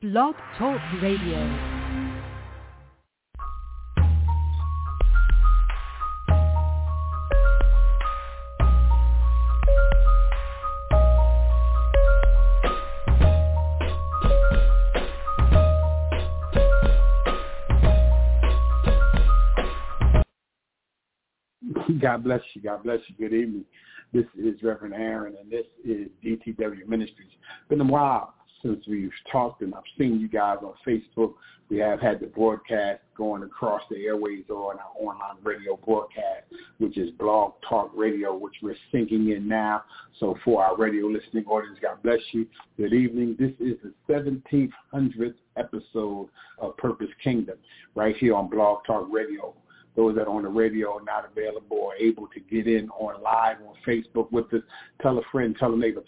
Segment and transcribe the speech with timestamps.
[0.00, 1.34] Blog Talk Radio.
[22.00, 22.62] God bless you.
[22.62, 23.16] God bless you.
[23.18, 23.64] Good evening.
[24.12, 27.32] This is Reverend Aaron, and this is DTW Ministries.
[27.68, 31.34] Been a while since we've talked, and I've seen you guys on Facebook.
[31.68, 36.46] We have had the broadcast going across the airways on our online radio broadcast,
[36.78, 39.82] which is Blog Talk Radio, which we're syncing in now.
[40.18, 42.46] So for our radio listening audience, God bless you.
[42.76, 43.36] Good evening.
[43.38, 46.28] This is the 1700th episode
[46.58, 47.58] of Purpose Kingdom
[47.94, 49.54] right here on Blog Talk Radio
[49.96, 53.20] those that are on the radio are not available or able to get in on
[53.20, 54.62] live on Facebook with us,
[55.02, 56.00] tell a friend, tell a neighbor,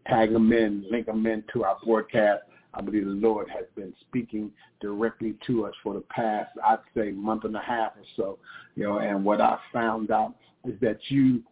[0.07, 3.93] Tag them in, link them in to our broadcast I believe the Lord has been
[4.01, 8.39] speaking directly to us for the past, I'd say, month and a half or so.
[8.75, 11.43] You know, and what I found out is that you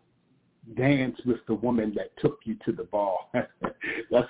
[0.75, 3.31] dance with the woman that took you to the ball.
[4.11, 4.27] That's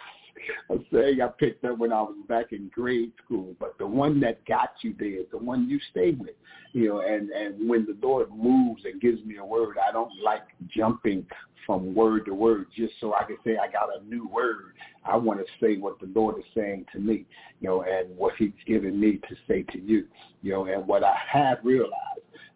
[0.70, 3.56] a saying I picked up when I was back in grade school.
[3.60, 6.36] But the one that got you there the one you stay with.
[6.74, 10.12] You know, and and when the Lord moves and gives me a word, I don't
[10.24, 11.26] like jumping
[11.66, 14.74] from word to word just so I can say I got a new word.
[15.06, 17.26] I want to say what the Lord is saying to me,
[17.60, 20.06] you know, and what he's given me to say to you,
[20.42, 21.94] you know, and what I have realized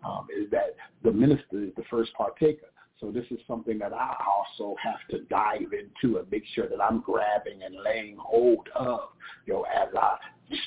[0.04, 2.68] um, is that the minister is the first partaker.
[3.06, 6.82] So this is something that I also have to dive into and make sure that
[6.82, 9.10] I'm grabbing and laying hold of,
[9.46, 10.18] you know, as I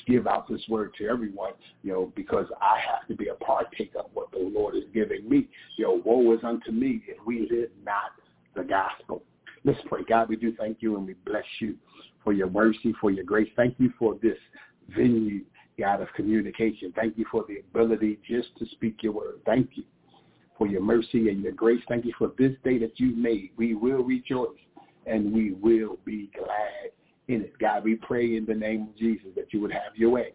[0.07, 1.51] give out this word to everyone,
[1.83, 5.27] you know, because I have to be a partaker of what the Lord is giving
[5.27, 5.49] me.
[5.75, 8.13] You know, woe is unto me if we live not
[8.55, 9.21] the gospel.
[9.65, 10.03] Let's pray.
[10.07, 11.75] God, we do thank you and we bless you
[12.23, 13.49] for your mercy, for your grace.
[13.57, 14.37] Thank you for this
[14.95, 15.43] venue,
[15.77, 16.93] God, of communication.
[16.95, 19.41] Thank you for the ability just to speak your word.
[19.45, 19.83] Thank you
[20.59, 21.81] for your mercy and your grace.
[21.87, 23.49] Thank you for this day that you've made.
[23.57, 24.49] We will rejoice
[25.07, 26.91] and we will be glad
[27.27, 27.57] in it.
[27.57, 30.33] God, we pray in the name of Jesus that you would have your way.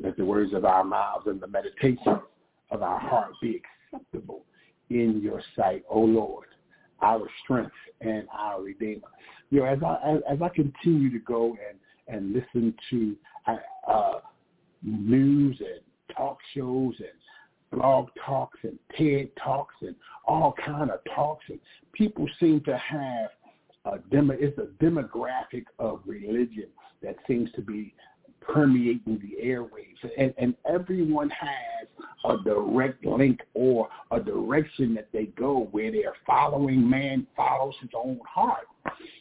[0.00, 2.20] Let the words of our mouths and the meditation
[2.70, 3.60] of our heart be
[3.92, 4.44] acceptable
[4.90, 6.46] in your sight, O Lord
[7.02, 9.08] our strength and our Redeemer.
[9.50, 13.16] You know, as I as, I continue to go and and listen to
[13.88, 14.20] uh,
[14.82, 15.80] news and
[16.16, 17.08] talk shows and
[17.72, 19.94] blog talks and TED talks and
[20.26, 21.58] all kind of talks, and
[21.92, 23.30] people seem to have
[23.86, 24.34] a demo.
[24.38, 26.66] It's a demographic of religion
[27.02, 27.94] that seems to be
[28.40, 31.88] permeating the airwaves, and, and everyone has
[32.24, 36.88] a direct link or a direction that they go where they're following.
[36.88, 38.66] Man follows his own heart.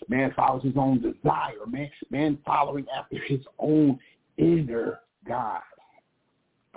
[0.07, 1.65] Man follows his own desire.
[1.67, 3.99] Man, man following after his own
[4.37, 5.61] inner God.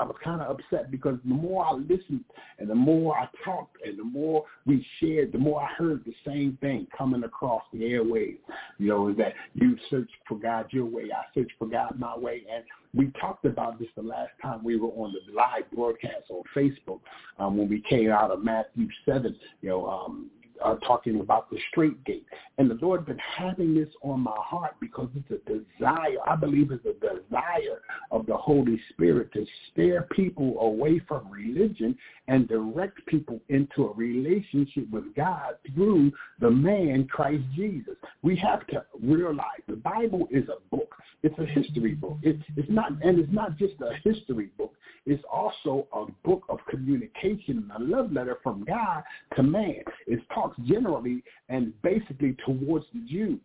[0.02, 2.24] I was kind of upset because the more I listened
[2.58, 6.14] and the more I talked and the more we shared, the more I heard the
[6.26, 8.38] same thing coming across the airwaves.
[8.78, 12.18] You know, is that you search for God your way, I search for God my
[12.18, 12.42] way.
[12.52, 12.64] And
[12.94, 16.98] we talked about this the last time we were on the live broadcast on Facebook
[17.38, 20.30] um, when we came out of Matthew 7, you know, um,
[20.64, 22.26] uh, talking about the straight gate.
[22.58, 26.16] And the Lord been having this on my heart because it's a desire.
[26.26, 27.80] I believe it's a desire
[28.10, 31.96] of the Holy Spirit to steer people away from religion
[32.28, 37.94] and direct people into a relationship with God through the man Christ Jesus.
[38.22, 40.94] We have to realize the Bible is a book.
[41.22, 42.18] It's a history book.
[42.22, 44.74] It's, it's not, and it's not just a history book.
[45.04, 49.02] It's also a book of communication and a love letter from God
[49.36, 49.82] to man.
[50.12, 53.40] It talks generally and basically towards the Jew,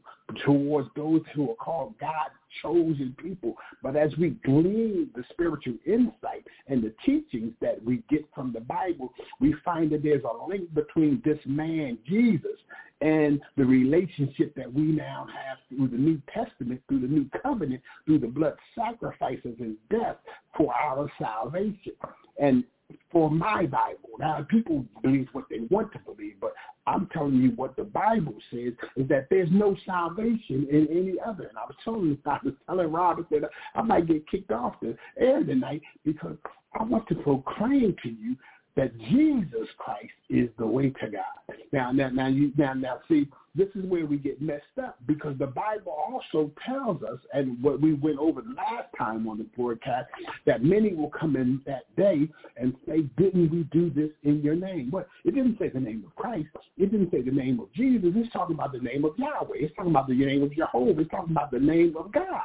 [0.46, 3.56] towards those who are called God's chosen people.
[3.82, 8.60] But as we glean the spiritual insight and the teachings that we get from the
[8.60, 12.58] Bible, we find that there's a link between this man, Jesus,
[13.00, 17.82] and the relationship that we now have through the New Testament, through the New Covenant,
[18.06, 20.18] through the blood sacrifices and death
[20.58, 21.94] for our salvation.
[22.38, 22.66] And
[23.12, 24.10] for my Bible.
[24.20, 26.54] Now, people believe what they want to believe, but
[26.86, 31.46] I'm telling you what the Bible says is that there's no salvation in any other.
[31.46, 34.96] And I was telling, I was telling Robert that I might get kicked off the
[35.18, 36.38] air tonight because
[36.80, 38.36] I want to proclaim to you
[38.78, 41.58] that Jesus Christ is the way to God.
[41.74, 45.36] Now, now, now, you, now, now, see, this is where we get messed up because
[45.40, 50.06] the Bible also tells us, and what we went over last time on the broadcast,
[50.46, 54.56] that many will come in that day and say, "Didn't we do this in your
[54.56, 56.50] name?" But it didn't say the name of Christ.
[56.78, 58.14] It didn't say the name of Jesus.
[58.16, 59.58] It's talking about the name of Yahweh.
[59.58, 61.02] It's talking about the name of Jehovah.
[61.02, 62.44] It's talking about the name of God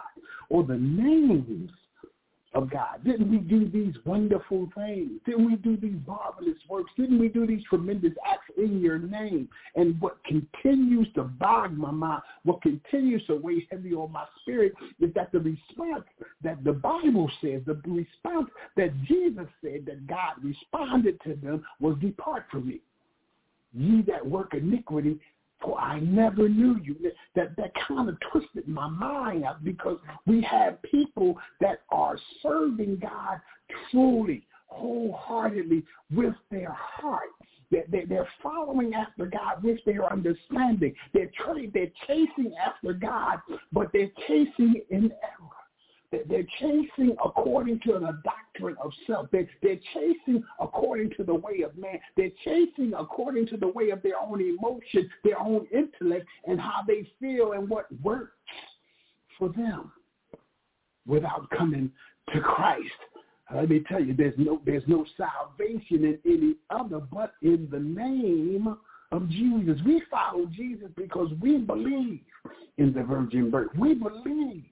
[0.49, 1.71] or the names
[2.55, 3.03] of God?
[3.05, 5.11] Didn't we do these wonderful things?
[5.25, 6.91] Didn't we do these marvelous works?
[6.97, 9.49] Didn't we do these tremendous acts in your name?
[9.75, 14.73] And what continues to bog my mind, what continues to weigh heavy on my spirit
[15.01, 16.05] is that the response
[16.43, 21.97] that the Bible says, the response that Jesus said that God responded to them was
[22.01, 22.81] depart from me.
[23.75, 25.19] Ye that work iniquity,
[25.63, 26.97] for I never knew you.
[27.35, 32.99] That that kind of twisted my mind out because we have people that are serving
[33.01, 33.41] God
[33.91, 37.29] truly, wholeheartedly with their heart.
[37.71, 40.95] They're following after God with their understanding.
[41.15, 41.31] They're,
[41.73, 43.39] they're chasing after God,
[43.73, 45.62] but they're chasing in error.
[46.29, 49.29] They're chasing according to the doctrine of self.
[49.33, 51.99] They're, they're chasing according to the way of man.
[52.17, 56.81] They're chasing according to the way of their own emotion, their own intellect, and how
[56.87, 58.37] they feel and what works
[59.39, 59.93] for them
[61.07, 61.91] without coming
[62.35, 62.91] to Christ.
[63.53, 67.69] Uh, let me tell you, there's no there's no salvation in any other but in
[67.71, 68.77] the name
[69.11, 69.79] of Jesus.
[69.85, 72.21] We follow Jesus because we believe
[72.79, 73.71] in the virgin birth.
[73.77, 74.65] We believe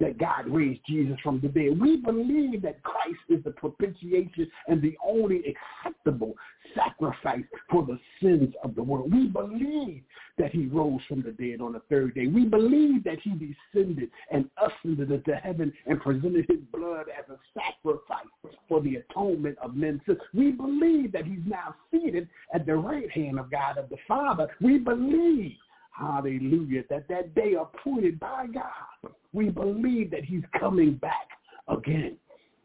[0.00, 1.80] that God raised Jesus from the dead.
[1.80, 5.42] We believe that Christ is the propitiation and the only
[5.84, 6.34] acceptable
[6.74, 9.12] sacrifice for the sins of the world.
[9.12, 10.02] We believe
[10.38, 12.26] that he rose from the dead on the third day.
[12.26, 17.38] We believe that he descended and ascended into heaven and presented his blood as a
[17.54, 18.26] sacrifice
[18.68, 20.18] for the atonement of men's sins.
[20.34, 24.48] We believe that he's now seated at the right hand of God of the Father.
[24.60, 25.56] We believe
[25.98, 26.82] Hallelujah.
[26.90, 31.28] That that day appointed by God, we believe that he's coming back
[31.68, 32.16] again.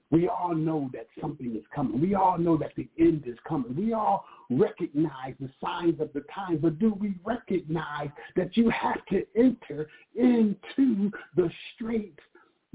[0.09, 2.01] We all know that something is coming.
[2.01, 3.75] We all know that the end is coming.
[3.75, 9.05] We all recognize the signs of the times, but do we recognize that you have
[9.07, 12.19] to enter into the straight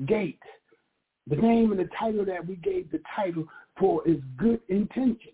[0.07, 0.43] gate?
[1.29, 3.47] The name and the title that we gave the title
[3.79, 5.33] for is good intentions.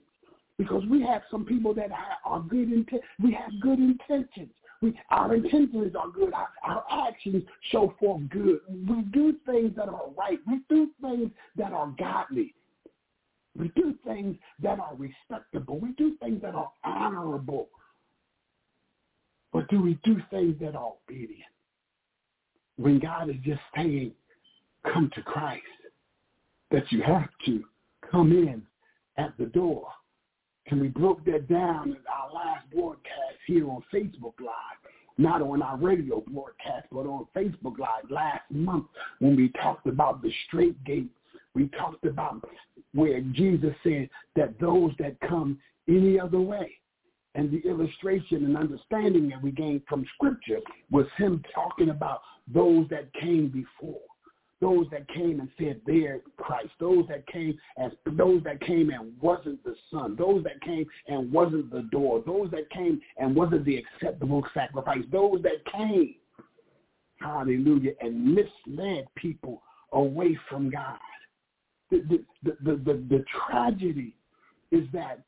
[0.59, 1.91] Because we have some people that
[2.25, 3.03] are good intent.
[3.21, 4.53] We have good intentions.
[4.83, 6.35] We, our intentions are good.
[6.35, 8.61] Our, our actions show forth good.
[8.69, 10.41] We do things that are right.
[10.47, 12.55] We do things that are godly.
[13.57, 15.79] We do things that are respectable.
[15.79, 17.69] We do things that are honorable.
[19.53, 21.43] But do we do things that are obedient?
[22.77, 24.13] When God is just saying,
[24.93, 25.63] come to Christ,
[26.71, 27.63] that you have to
[28.11, 28.63] come in
[29.17, 29.87] at the door
[30.67, 34.79] and we broke that down in our last broadcast here on Facebook Live,
[35.19, 38.87] not on our radio broadcast, but on Facebook Live last month
[39.19, 41.11] when we talked about the straight gate.
[41.55, 42.49] We talked about
[42.95, 46.73] where Jesus said that those that come any other way,
[47.35, 50.61] and the illustration and understanding that we gained from Scripture
[50.91, 52.21] was him talking about
[52.53, 54.01] those that came before
[54.63, 59.13] those that came and said they're Christ, those that came as those that came and
[59.21, 63.65] wasn't the son, those that came and wasn't the door, those that came and wasn't
[63.65, 66.15] the acceptable sacrifice, those that came,
[67.17, 70.97] hallelujah, and misled people away from God.
[71.91, 74.15] The, the, the, the, the tragedy
[74.71, 75.21] is that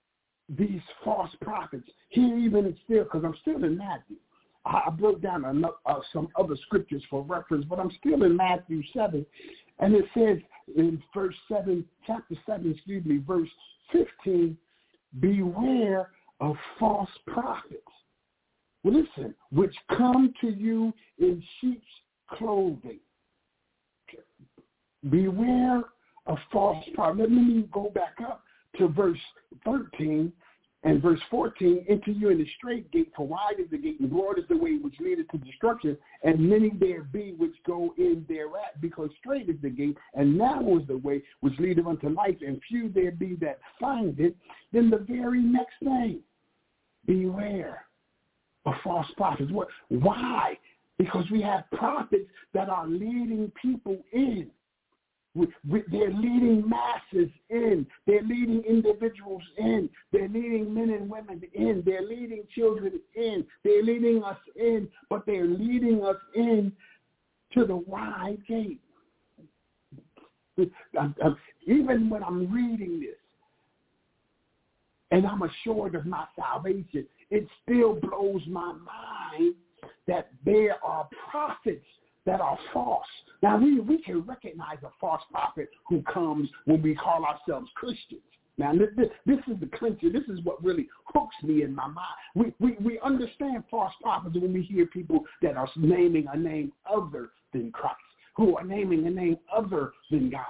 [0.49, 4.17] these false prophets, here even still, because I'm still in Matthew,
[4.67, 9.25] I broke down uh, some other scriptures for reference, but I'm still in Matthew 7.
[9.79, 10.39] And it says
[10.75, 13.49] in verse 7, chapter 7, excuse me, verse
[13.93, 14.57] 15,
[15.21, 17.81] beware of false prophets.
[18.85, 21.85] Listen, which come to you in sheep's
[22.31, 23.01] clothing.
[25.11, 25.85] Beware
[26.27, 27.21] of false prophets.
[27.21, 28.43] Let me go back up
[28.79, 29.19] to verse
[29.65, 30.33] 13
[30.85, 34.11] and verse 14, enter you in the straight gate, for wide is the gate, and
[34.11, 38.25] broad is the way which leadeth to destruction, and many there be which go in
[38.29, 42.37] thereat, because straight is the gate, and narrow is the way which leadeth unto life,
[42.47, 44.37] and few there be that find it.
[44.73, 46.21] Then the very next thing,
[47.07, 47.87] beware
[48.67, 49.51] of false prophets.
[49.51, 49.69] What?
[49.89, 50.59] Why?
[50.99, 54.51] Because we have prophets that are leading people in
[55.35, 57.87] they're leading masses in.
[58.07, 59.91] They're leading individuals in.
[60.13, 61.83] They're leading men and women in.
[61.85, 63.45] They're leading children in.
[63.65, 66.73] They're leading us in, but they're leading us in
[67.55, 68.81] to the wide gate.
[71.67, 73.17] Even when I'm reading this,
[75.11, 79.55] and I'm assured of my salvation, it still blows my mind
[80.07, 81.85] that there are prophets
[82.27, 83.07] that are false.
[83.43, 88.23] Now, we, we can recognize a false prophet who comes when we call ourselves Christians.
[88.57, 90.11] Now, this, this is the clincher.
[90.11, 92.07] This is what really hooks me in my mind.
[92.35, 96.73] We, we, we understand false prophets when we hear people that are naming a name
[96.91, 97.97] other than Christ,
[98.37, 100.45] who are naming a name other than God.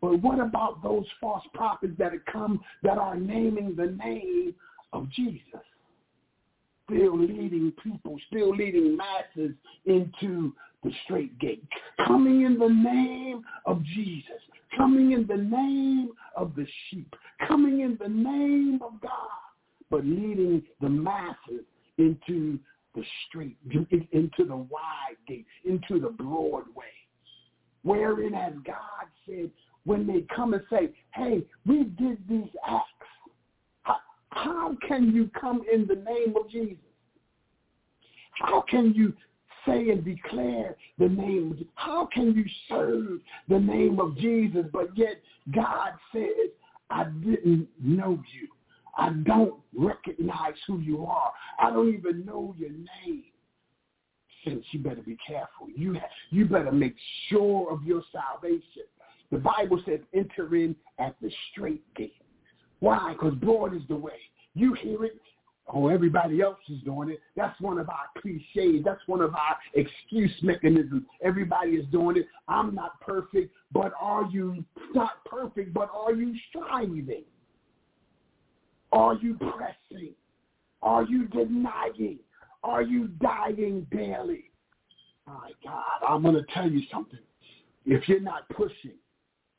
[0.00, 4.54] But what about those false prophets that have come that are naming the name
[4.92, 5.42] of Jesus?
[6.90, 9.54] Still leading people, still leading masses
[9.84, 11.62] into the straight gate.
[12.06, 14.40] Coming in the name of Jesus.
[14.76, 17.14] Coming in the name of the sheep.
[17.46, 19.10] Coming in the name of God.
[19.90, 21.64] But leading the masses
[21.98, 22.58] into
[22.94, 23.56] the straight,
[24.12, 26.86] into the wide gate, into the broad way.
[27.82, 29.50] Wherein, as God said,
[29.84, 32.97] when they come and say, hey, we did these acts,
[34.30, 36.76] how, can you come in the name of Jesus?
[38.32, 39.12] How can you
[39.66, 44.96] say and declare the name of How can you serve the name of Jesus, but
[44.96, 45.20] yet
[45.54, 46.50] God says,
[46.90, 48.48] I didn't know you.
[48.96, 51.32] I don't recognize who you are.
[51.60, 53.24] I don't even know your name.
[54.44, 55.68] Since you better be careful.
[55.74, 55.98] You,
[56.30, 56.94] you better make
[57.28, 58.84] sure of your salvation.
[59.30, 62.14] The Bible says enter in at the straight gate.
[62.80, 63.12] Why?
[63.12, 64.12] Because broad is the way.
[64.54, 65.20] You hear it,
[65.72, 67.20] oh, everybody else is doing it.
[67.36, 68.84] That's one of our cliches.
[68.84, 71.02] That's one of our excuse mechanisms.
[71.22, 72.26] Everybody is doing it.
[72.48, 77.24] I'm not perfect, but are you not perfect, but are you striving?
[78.92, 80.14] Are you pressing?
[80.82, 82.18] Are you denying?
[82.64, 84.44] Are you dying daily?
[85.26, 87.18] My God, I'm going to tell you something.
[87.84, 88.96] If you're not pushing,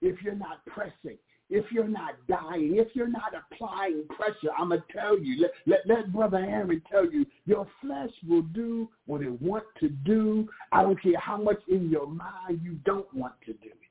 [0.02, 1.18] if you're not pressing,
[1.50, 5.52] if you're not dying, if you're not applying pressure, I'm going to tell you, let,
[5.66, 10.48] let, let Brother Aaron tell you, your flesh will do what it wants to do.
[10.72, 13.90] I don't care how much in your mind you don't want to do it.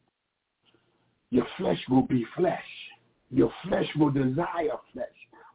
[1.31, 2.63] Your flesh will be flesh.
[3.31, 5.07] Your flesh will desire flesh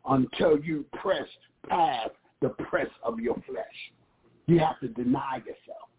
[0.08, 1.28] until you press
[1.68, 3.66] past the press of your flesh.
[4.46, 5.90] You have to deny yourself.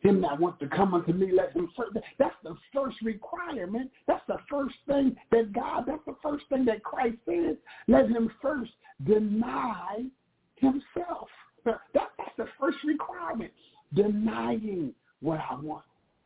[0.00, 1.96] Him that wants to come unto me, let him serve.
[2.18, 2.54] That's the
[2.84, 3.90] first requirement.
[4.06, 7.56] That's the first thing that God, that's the first thing that Christ says.
[7.88, 8.72] Let him first
[9.06, 10.04] deny
[10.56, 11.28] himself.
[11.64, 13.52] That, that's the first requirement.
[13.94, 15.84] Denying what I want.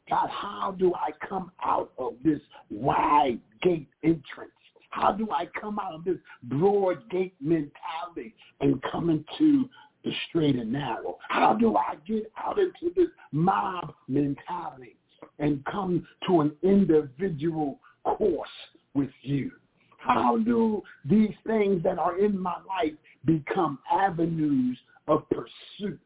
[0.08, 4.52] God, how do I come out of this wide gate entrance?
[4.90, 9.68] How do I come out of this broad gate mentality and come into
[10.02, 11.18] the straight and narrow?
[11.28, 14.96] How do I get out into this mob mentality
[15.38, 18.48] and come to an individual course
[18.94, 19.50] with you?
[19.98, 26.00] How do these things that are in my life become avenues of pursuit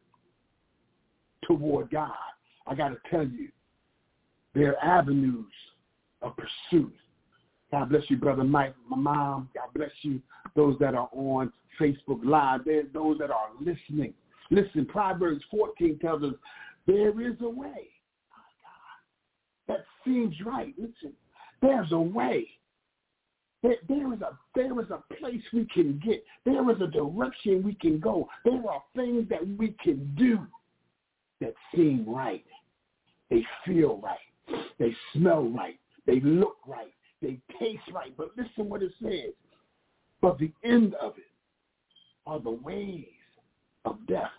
[1.46, 2.10] toward God?
[2.66, 3.48] I got to tell you,
[4.54, 5.52] they're avenues
[6.20, 6.94] of pursuit.
[7.70, 9.48] God bless you, Brother Mike, my mom.
[9.54, 10.20] God bless you,
[10.54, 12.62] those that are on Facebook Live.
[12.92, 14.14] Those that are listening.
[14.50, 16.34] Listen, Proverbs 14 tells us
[16.86, 17.88] there is a way.
[19.68, 20.74] That seems right.
[20.78, 21.12] Listen,
[21.60, 22.46] there's a way.
[23.62, 26.24] There, there is a there is a place we can get.
[26.44, 28.28] There is a direction we can go.
[28.44, 30.40] There are things that we can do
[31.40, 32.44] that seem right.
[33.30, 34.66] They feel right.
[34.78, 35.78] They smell right.
[36.06, 36.92] They look right.
[37.20, 38.12] They taste right.
[38.16, 39.32] But listen what it says.
[40.20, 41.30] But the end of it
[42.26, 43.06] are the ways
[43.84, 44.30] of death.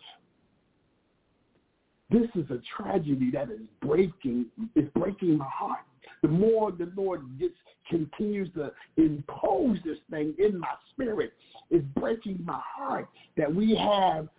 [2.14, 5.82] This is a tragedy that is breaking, is breaking my heart.
[6.22, 7.56] The more the Lord gets
[7.90, 11.34] continues to impose this thing in my spirit,
[11.70, 14.30] it's breaking my heart that we have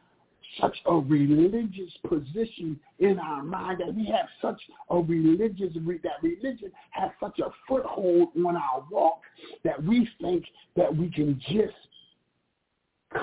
[0.60, 6.70] such a religious position in our mind that we have such a religious that religion
[6.90, 9.20] has such a foothold on our walk
[9.64, 10.44] that we think
[10.76, 11.74] that we can just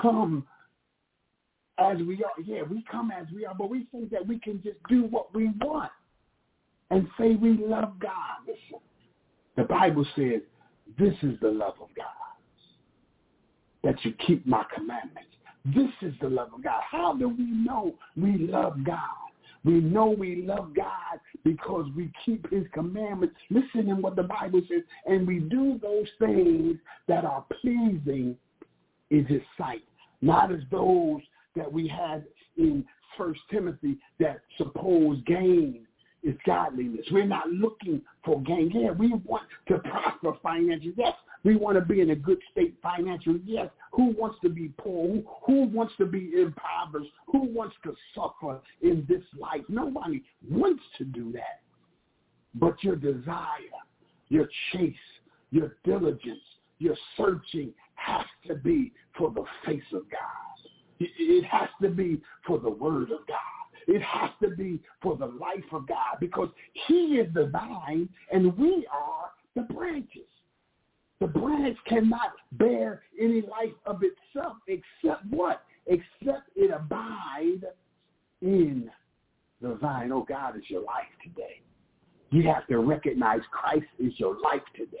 [0.02, 0.46] come
[1.82, 2.42] as we are.
[2.44, 5.34] Yeah, we come as we are, but we think that we can just do what
[5.34, 5.90] we want
[6.90, 8.54] and say we love God.
[9.56, 10.40] The Bible says
[10.98, 12.06] this is the love of God,
[13.84, 15.30] that you keep my commandments.
[15.64, 16.80] This is the love of God.
[16.90, 18.98] How do we know we love God?
[19.64, 23.36] We know we love God because we keep his commandments.
[23.48, 24.82] Listen to what the Bible says.
[25.06, 28.36] And we do those things that are pleasing
[29.10, 29.82] in his sight
[30.22, 31.20] not as those
[31.56, 32.24] that we had
[32.56, 32.84] in
[33.16, 35.86] First Timothy that supposed gain
[36.22, 37.06] is godliness.
[37.10, 38.70] We're not looking for gain.
[38.74, 40.94] Yeah, we want to prosper financially.
[40.96, 43.40] Yes, we want to be in a good state financially.
[43.44, 45.08] Yes, who wants to be poor?
[45.08, 47.10] Who, who wants to be impoverished?
[47.26, 49.62] Who wants to suffer in this life?
[49.68, 51.60] Nobody wants to do that.
[52.54, 53.46] But your desire,
[54.28, 54.94] your chase,
[55.50, 56.40] your diligence,
[56.78, 60.41] your searching has to be for the face of God.
[61.18, 63.38] It has to be for the word of God.
[63.88, 66.48] It has to be for the life of God because
[66.86, 70.28] he is the vine and we are the branches.
[71.20, 75.62] The branch cannot bear any life of itself except what?
[75.86, 77.64] Except it abide
[78.40, 78.90] in
[79.60, 80.12] the vine.
[80.12, 81.60] Oh, God is your life today.
[82.30, 84.98] You have to recognize Christ is your life today.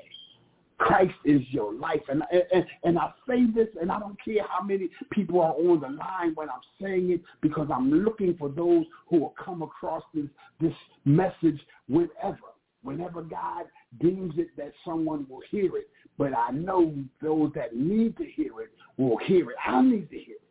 [0.82, 2.02] Christ is your life.
[2.08, 5.80] And, and, and I say this, and I don't care how many people are on
[5.80, 10.02] the line when I'm saying it, because I'm looking for those who will come across
[10.12, 10.26] this,
[10.60, 10.74] this
[11.04, 12.38] message whenever.
[12.82, 13.66] Whenever God
[14.00, 15.88] deems it that someone will hear it.
[16.18, 19.56] But I know those that need to hear it will hear it.
[19.64, 20.42] I need to hear it.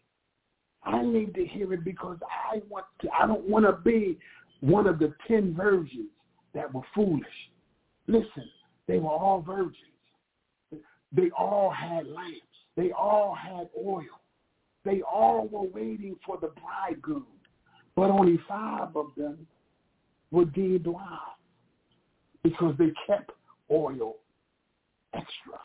[0.84, 2.18] I need to hear it because
[2.54, 4.18] I want to, I don't want to be
[4.62, 6.08] one of the ten virgins
[6.56, 7.26] that were foolish.
[8.08, 8.50] Listen,
[8.88, 9.76] they were all virgins.
[11.12, 12.42] They all had lamps.
[12.78, 14.04] They all had oil.
[14.86, 17.26] They all were waiting for the bridegroom.
[17.96, 19.46] But only five of them
[20.32, 21.20] were dead blind
[22.44, 23.32] because they kept
[23.70, 24.16] oil
[25.14, 25.60] extra.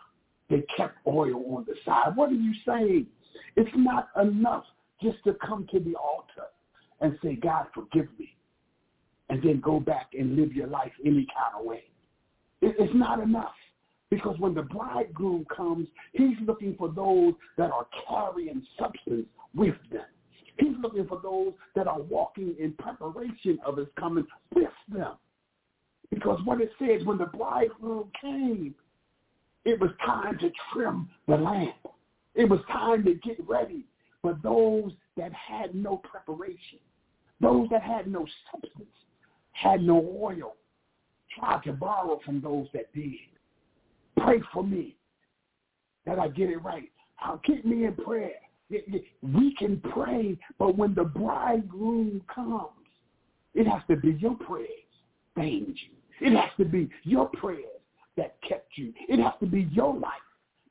[0.51, 2.17] They kept oil on the side.
[2.17, 3.07] What are you saying?
[3.57, 4.65] It's not enough
[5.03, 6.49] just to come to the altar
[7.01, 8.37] and say, God, forgive me,
[9.29, 11.85] and then go back and live your life any kind of way.
[12.63, 13.55] It's not enough.
[14.11, 20.05] Because when the bridegroom comes, he's looking for those that are carrying substance with them.
[20.59, 25.13] He's looking for those that are walking in preparation of his coming with them.
[26.11, 28.75] Because what it says, when the bridegroom came,
[29.65, 31.75] it was time to trim the lamp.
[32.37, 33.85] It was time to get ready.
[34.23, 36.79] But those that had no preparation,
[37.41, 38.87] those that had no substance,
[39.53, 40.55] had no oil,
[41.39, 43.15] tried to borrow from those that did.
[44.19, 44.97] Pray for me
[46.07, 46.91] that I get it right.
[47.21, 48.33] I'll keep me in prayer.
[48.71, 52.71] We can pray, but when the bridegroom comes,
[53.55, 54.69] it has to be your prayers
[55.37, 55.75] that you.
[56.21, 57.65] It has to be your prayers
[58.17, 58.93] that kept you.
[59.09, 60.13] It has to be your life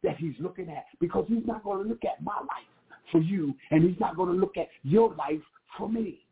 [0.04, 2.70] that he's looking at because he's not going to look at my life
[3.12, 5.42] for you and he's not going to look at your life
[5.78, 6.26] for me.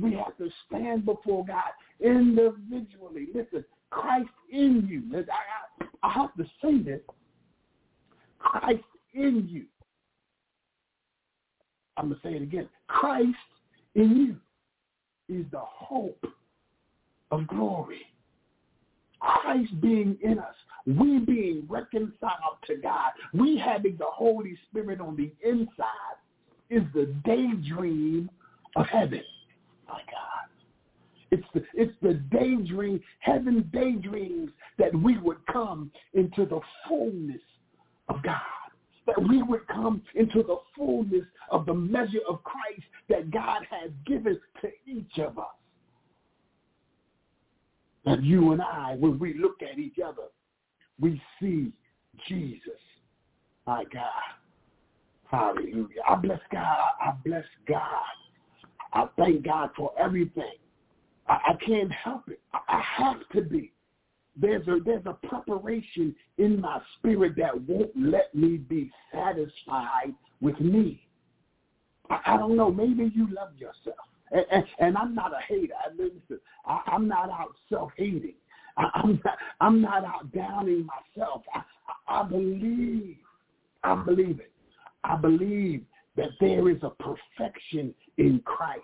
[0.00, 3.28] We have to stand before God individually.
[3.34, 5.02] Listen, Christ in you.
[5.16, 5.24] I, I,
[6.02, 7.00] I have to say this.
[8.38, 8.82] Christ
[9.14, 9.64] in you.
[11.96, 12.68] I'm going to say it again.
[12.88, 13.36] Christ
[13.94, 14.16] in
[15.28, 16.24] you is the hope
[17.30, 18.06] of glory.
[19.20, 20.54] Christ being in us,
[20.86, 26.16] we being reconciled to God, we having the Holy Spirit on the inside
[26.70, 28.30] is the daydream
[28.76, 29.22] of heaven.
[29.86, 30.29] My God.
[31.30, 37.40] It's the, it's the daydream, heaven daydreams that we would come into the fullness
[38.08, 38.40] of God.
[39.06, 43.90] That we would come into the fullness of the measure of Christ that God has
[44.06, 45.46] given to each of us.
[48.04, 50.28] That you and I, when we look at each other,
[51.00, 51.72] we see
[52.28, 52.60] Jesus.
[53.66, 54.02] My God.
[55.30, 56.02] Hallelujah.
[56.08, 56.64] I bless God.
[57.00, 58.04] I bless God.
[58.92, 60.54] I thank God for everything.
[61.30, 62.40] I, I can't help it.
[62.52, 63.72] I, I have to be.
[64.36, 70.58] There's a there's a preparation in my spirit that won't let me be satisfied with
[70.60, 71.06] me.
[72.10, 72.70] I, I don't know.
[72.70, 75.74] Maybe you love yourself, and, and, and I'm not a hater.
[75.84, 78.34] I, listen, I, I'm not out self-hating.
[78.76, 81.42] I, I'm not I'm not out downing myself.
[81.54, 81.62] I,
[82.08, 83.16] I, I believe.
[83.82, 84.52] I believe it.
[85.04, 85.84] I believe
[86.16, 88.82] that there is a perfection in Christ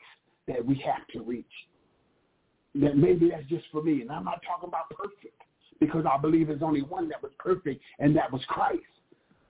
[0.49, 1.45] that we have to reach
[2.81, 4.03] that maybe that's just for me.
[4.03, 5.43] And I'm not talking about perfect
[5.81, 8.81] because I believe there's only one that was perfect, and that was Christ.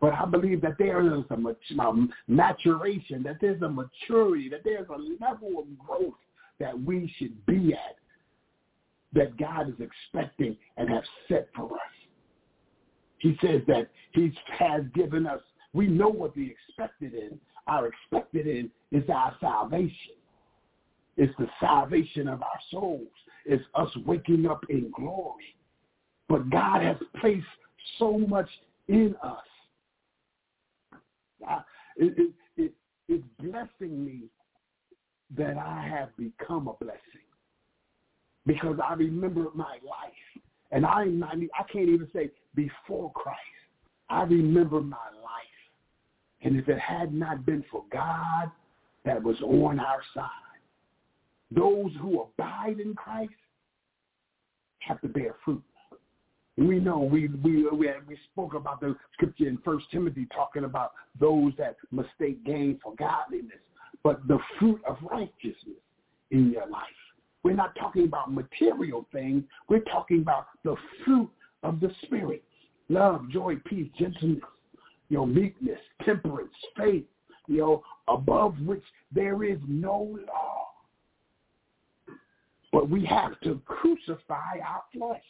[0.00, 1.94] But I believe that there is a
[2.28, 6.14] maturation, that there's a maturity, that there's a level of growth
[6.60, 7.96] that we should be at
[9.12, 11.80] that God is expecting and has set for us.
[13.18, 15.40] He says that he has given us,
[15.72, 17.32] we know what the expected is.
[17.66, 20.15] Our expected in is our salvation.
[21.16, 23.08] It's the salvation of our souls.
[23.44, 25.56] It's us waking up in glory.
[26.28, 27.46] But God has placed
[27.98, 28.48] so much
[28.88, 29.38] in us.
[31.96, 32.72] It, it, it,
[33.08, 34.22] it's blessing me
[35.36, 37.00] that I have become a blessing.
[38.46, 40.42] because I remember my life.
[40.70, 43.38] And I'm not, I can't even say before Christ.
[44.08, 45.42] I remember my life.
[46.42, 48.50] And if it had not been for God
[49.04, 50.30] that was on our side,
[51.54, 53.32] those who abide in Christ
[54.80, 55.62] have to bear fruit.
[56.56, 60.92] We know we we we, we spoke about the scripture in First Timothy talking about
[61.20, 63.58] those that mistake gain for godliness,
[64.02, 65.82] but the fruit of righteousness
[66.30, 66.82] in your life.
[67.42, 69.44] We're not talking about material things.
[69.68, 71.30] We're talking about the fruit
[71.62, 72.42] of the spirit:
[72.88, 74.40] love, joy, peace, gentleness,
[75.10, 77.04] you know, meekness, temperance, faith.
[77.48, 78.82] You know, above which
[79.12, 80.65] there is no law.
[82.76, 85.22] But we have to crucify our flesh.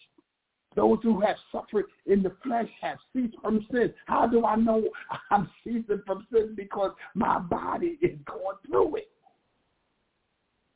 [0.75, 3.95] Those who have suffered in the flesh have ceased from sin.
[4.07, 4.83] How do I know
[5.31, 6.55] I'm ceasing from sin?
[6.57, 9.11] Because my body is going through it.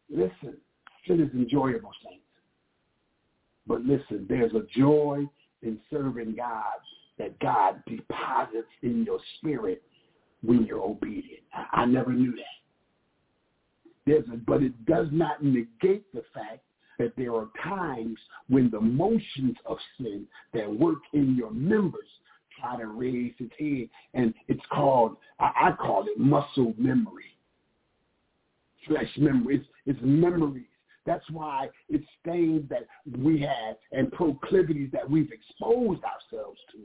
[0.09, 0.59] Listen,
[1.09, 2.23] sin is enjoyable, saints.
[3.67, 5.25] But listen, there's a joy
[5.63, 6.79] in serving God
[7.19, 9.83] that God deposits in your spirit
[10.45, 11.43] when you're obedient.
[11.73, 12.60] I, never knew that.
[14.11, 16.63] There's a, but it does not negate the fact
[16.99, 18.19] that there are times
[18.49, 22.09] when the motions of sin that work in your members
[22.61, 27.37] try to raise its head, and it's called, I, I call it muscle memory,
[28.89, 29.59] flesh memory.
[29.59, 30.65] It's, it's memories.
[31.07, 36.79] That's why it's things that we have and proclivities that we've exposed ourselves to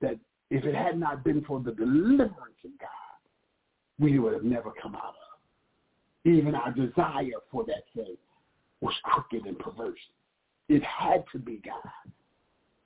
[0.00, 0.18] that
[0.50, 2.90] if it had not been for the deliverance of God,
[4.00, 5.23] we would have never come out of.
[6.24, 8.16] Even our desire for that thing
[8.80, 9.98] was crooked and perverse.
[10.68, 12.12] It had to be God.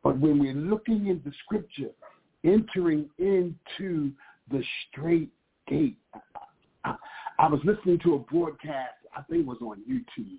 [0.03, 1.91] But when we're looking in the scripture,
[2.45, 4.13] entering into
[4.51, 5.31] the straight
[5.67, 5.99] gate,
[6.85, 6.95] I,
[7.39, 10.39] I was listening to a broadcast, I think it was on YouTube,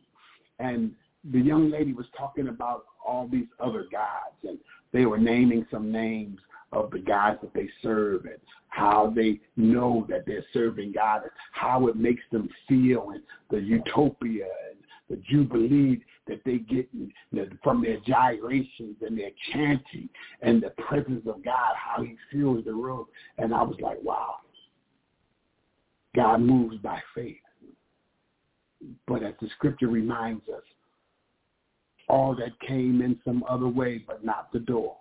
[0.59, 0.91] and
[1.31, 4.57] the young lady was talking about all these other gods, and
[4.91, 6.39] they were naming some names
[6.71, 11.32] of the guys that they serve and how they know that they're serving God and
[11.51, 14.79] how it makes them feel and the utopia and
[15.10, 16.88] the jubilee that they get
[17.63, 20.08] from their gyrations and their chanting
[20.41, 23.05] and the presence of God, how he fills the room.
[23.39, 24.36] And I was like, wow,
[26.15, 27.38] God moves by faith.
[29.08, 30.62] But as the scripture reminds us,
[32.08, 34.97] all that came in some other way, but not the door.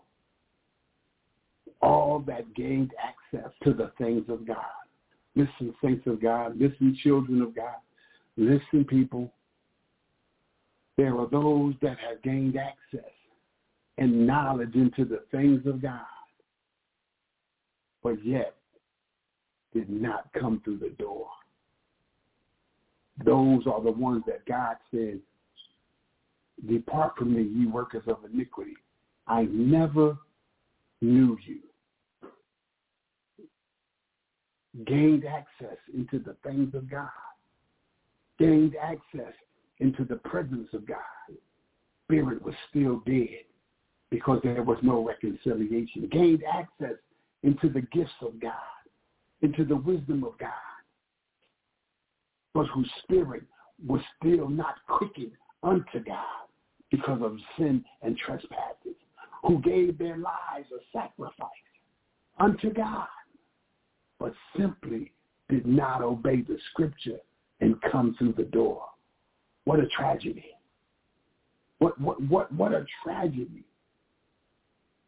[1.81, 4.57] All that gained access to the things of God.
[5.37, 6.59] Listen, saints of God.
[6.59, 7.77] Listen, children of God.
[8.37, 9.33] Listen, people.
[10.97, 13.11] There are those that have gained access
[13.99, 16.01] and knowledge into the things of God,
[18.03, 18.55] but yet
[19.73, 21.29] did not come through the door.
[23.25, 25.19] Those are the ones that God said,
[26.69, 28.77] depart from me, ye workers of iniquity.
[29.27, 30.17] I never
[31.01, 31.61] knew you.
[34.87, 37.09] Gained access into the things of God.
[38.39, 39.33] Gained access
[39.81, 40.99] into the presence of God,
[42.05, 43.45] spirit was still dead
[44.11, 46.09] because there was no reconciliation.
[46.11, 46.97] Gained access
[47.43, 48.53] into the gifts of God,
[49.43, 50.51] into the wisdom of God,
[52.55, 53.43] but whose spirit
[53.87, 56.47] was still not quickened unto God
[56.91, 58.97] because of sin and trespasses,
[59.45, 61.49] who gave their lives a sacrifice
[62.41, 63.07] unto God,
[64.19, 65.13] but simply
[65.49, 67.19] did not obey the scripture
[67.61, 68.83] and come through the door.
[69.65, 70.45] What a tragedy.
[71.79, 73.65] What, what, what, what a tragedy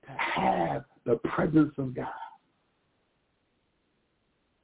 [0.05, 2.07] to have the presence of God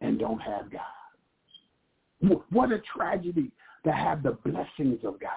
[0.00, 2.40] and don't have God.
[2.50, 3.50] What a tragedy
[3.84, 5.30] to have the blessings of God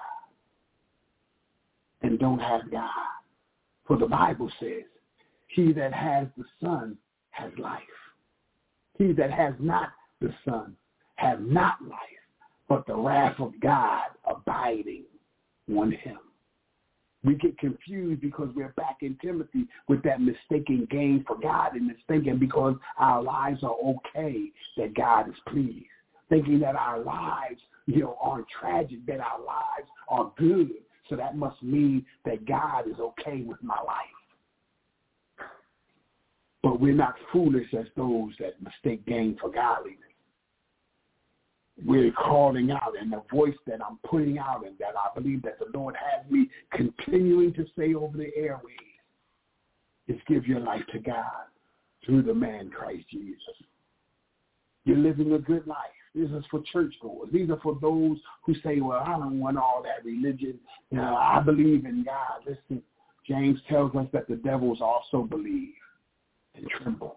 [2.02, 2.90] and don't have God.
[3.86, 4.84] For the Bible says,
[5.48, 6.96] he that has the Son
[7.30, 7.80] has life.
[9.00, 9.88] He that has not
[10.20, 10.76] the Son
[11.16, 11.98] has not life
[12.68, 15.04] but the wrath of God abiding
[15.74, 16.18] on him.
[17.24, 21.90] We get confused because we're back in Timothy with that mistaken gain for God and
[22.08, 25.86] thinking because our lives are okay that God is pleased.
[26.28, 30.72] Thinking that our lives, you know, aren't tragic, that our lives are good.
[31.08, 34.19] So that must mean that God is okay with my life.
[36.62, 40.10] But we're not foolish as those that mistake gain for godliness
[41.84, 45.58] we're calling out and the voice that I'm putting out and that I believe that
[45.58, 48.76] the Lord has me continuing to say over the airways
[50.08, 51.24] is give your life to God
[52.04, 53.38] through the man Christ Jesus.
[54.84, 55.76] You're living a good life.
[56.14, 57.28] This is for churchgoers.
[57.32, 60.58] These are for those who say, well, I don't want all that religion.
[60.90, 62.44] You know, I believe in God.
[62.46, 62.82] Listen,
[63.26, 65.74] James tells us that the devils also believe
[66.54, 67.16] and tremble.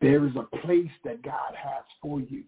[0.00, 2.44] There is a place that God has for you,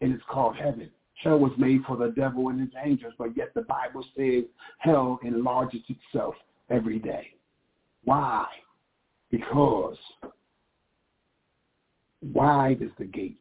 [0.00, 0.90] and it's called heaven.
[1.22, 4.44] Hell was made for the devil and his angels, but yet the Bible says
[4.78, 6.34] hell enlarges itself
[6.70, 7.28] every day.
[8.04, 8.46] Why?
[9.30, 9.96] Because
[12.32, 13.38] wide is the gate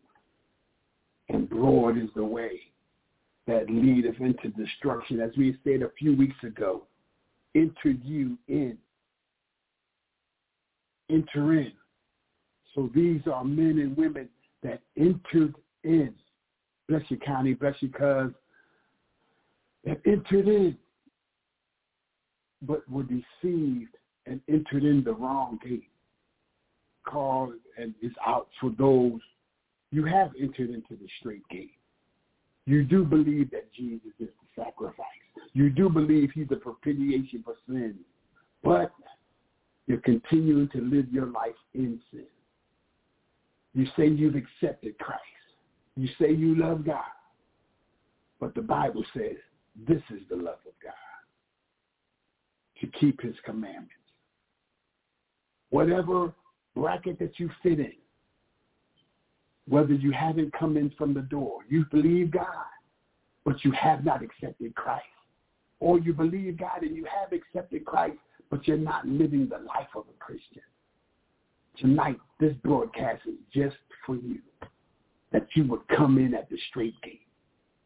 [1.30, 2.60] and broad is the way
[3.48, 5.20] that leadeth into destruction.
[5.20, 6.84] As we said a few weeks ago,
[7.56, 8.78] enter you in.
[11.10, 11.72] Enter in.
[12.76, 14.30] So these are men and women
[14.64, 16.14] that entered in.
[16.88, 17.54] Bless you, Connie.
[17.54, 18.32] Bless you, cuz.
[19.86, 20.78] That entered in,
[22.62, 25.90] but were deceived and entered in the wrong gate.
[27.06, 29.20] Called and is out for those
[29.94, 31.76] you have entered into the straight gate.
[32.66, 35.06] You do believe that Jesus is the sacrifice.
[35.54, 37.96] You do believe he's the propitiation for sin.
[38.64, 38.92] But
[39.88, 42.26] you're continuing to live your life in sin.
[43.74, 45.22] You say you've accepted Christ.
[45.96, 47.04] You say you love God.
[48.40, 49.38] But the Bible says
[49.88, 50.94] this is the love of God,
[52.82, 53.92] to keep his commandments.
[55.70, 56.34] Whatever
[56.76, 57.94] bracket that you fit in,
[59.68, 62.46] whether you haven't come in from the door, you believe God,
[63.46, 65.06] but you have not accepted Christ,
[65.80, 68.18] or you believe God and you have accepted Christ,
[68.54, 70.62] but you're not living the life of a Christian.
[71.80, 74.38] Tonight, this broadcast is just for you,
[75.32, 77.26] that you would come in at the straight gate.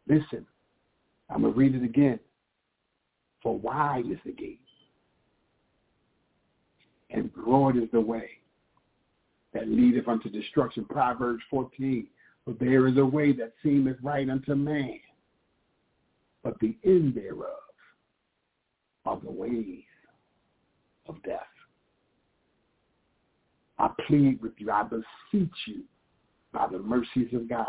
[0.10, 0.46] Listen,
[1.30, 2.20] I'm going to read it again.
[3.42, 4.60] For wide is the gate,
[7.12, 8.28] and broad is the way
[9.54, 10.84] that leadeth unto destruction.
[10.84, 12.08] Proverbs 14.
[12.46, 15.00] But there is a way that seemeth right unto man,
[16.44, 17.56] but the end thereof
[19.06, 19.84] are the ways
[21.08, 21.42] of death.
[23.80, 25.84] I plead with you, I beseech you,
[26.52, 27.68] by the mercies of God,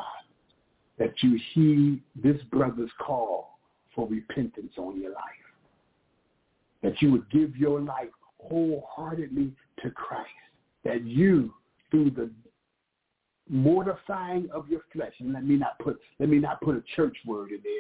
[0.99, 3.59] that you heed this brother's call
[3.95, 5.23] for repentance on your life.
[6.83, 10.29] That you would give your life wholeheartedly to Christ.
[10.85, 11.53] That you
[11.91, 12.31] through the
[13.49, 17.17] mortifying of your flesh, and let me not put let me not put a church
[17.27, 17.73] word in there,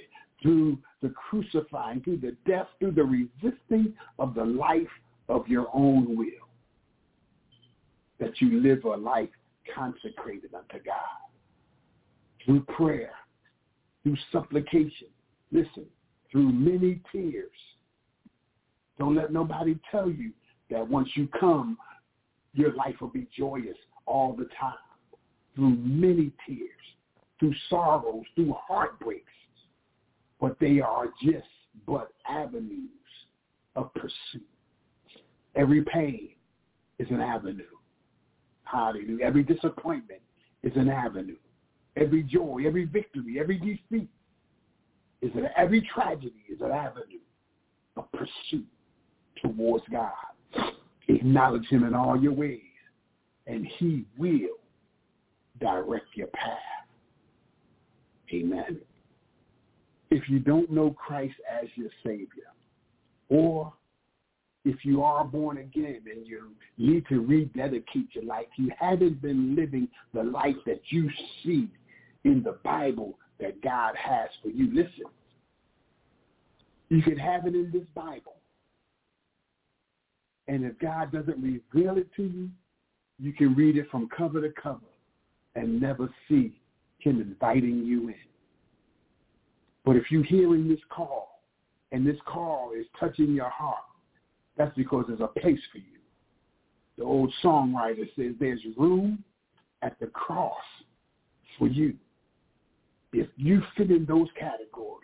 [0.42, 4.88] through the crucifying, through the death, through the resisting of the life
[5.28, 6.26] of your own will,
[8.18, 9.28] that you live a life
[9.74, 10.94] consecrated unto God.
[12.44, 13.12] Through prayer,
[14.02, 15.08] through supplication,
[15.52, 15.84] listen,
[16.30, 17.50] through many tears.
[18.98, 20.32] Don't let nobody tell you
[20.70, 21.76] that once you come,
[22.54, 24.74] your life will be joyous all the time
[25.54, 26.70] through many tears,
[27.38, 29.24] through sorrows, through heartbreaks,
[30.40, 31.46] but they are just
[31.86, 32.88] but avenues
[33.76, 34.46] of pursuit.
[35.58, 36.30] Every pain
[36.98, 37.64] is an avenue.
[38.62, 39.24] Hallelujah.
[39.24, 40.20] Every disappointment
[40.62, 41.36] is an avenue.
[41.96, 44.08] Every joy, every victory, every defeat
[45.20, 47.18] is an every tragedy is an avenue
[47.96, 48.66] of pursuit
[49.42, 50.12] towards God.
[51.08, 52.60] Acknowledge him in all your ways
[53.48, 54.58] and he will
[55.60, 56.58] direct your path.
[58.32, 58.78] Amen.
[60.10, 62.52] If you don't know Christ as your Savior,
[63.30, 63.72] or
[64.64, 69.54] if you are born again and you need to rededicate your life, you haven't been
[69.54, 71.08] living the life that you
[71.42, 71.68] see
[72.24, 74.68] in the Bible that God has for you.
[74.72, 75.04] Listen,
[76.88, 78.34] you can have it in this Bible.
[80.48, 82.48] And if God doesn't reveal it to you,
[83.18, 84.80] you can read it from cover to cover
[85.54, 86.58] and never see
[86.98, 88.14] him inviting you in.
[89.84, 91.42] But if you're hearing this call
[91.92, 93.84] and this call is touching your heart,
[94.58, 95.98] that's because there's a place for you.
[96.98, 99.22] The old songwriter says there's room
[99.82, 100.52] at the cross
[101.58, 101.94] for you.
[103.12, 104.98] If you fit in those categories,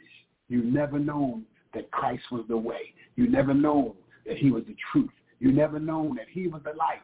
[0.48, 2.92] you never known that Christ was the way.
[3.16, 3.94] You never known
[4.26, 5.10] that he was the truth.
[5.38, 7.02] You never known that he was the light